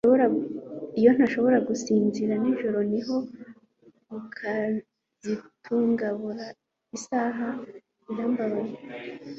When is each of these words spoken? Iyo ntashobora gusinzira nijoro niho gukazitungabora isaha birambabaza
Iyo 0.99 1.09
ntashobora 1.15 1.57
gusinzira 1.67 2.33
nijoro 2.41 2.79
niho 2.91 3.17
gukazitungabora 4.11 6.45
isaha 6.97 7.47
birambabaza 8.05 8.77